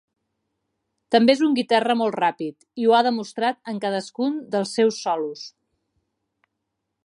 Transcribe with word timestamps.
També 1.15 1.33
és 1.37 1.43
un 1.47 1.51
guitarrista 1.59 1.97
molt 1.99 2.17
ràpid 2.23 2.67
i 2.85 2.89
ho 2.89 2.95
ha 2.95 3.03
demostrat 3.09 3.61
en 3.73 3.83
cadascun 3.85 4.41
dels 4.57 4.75
seus 4.81 5.01
solos. 5.05 5.47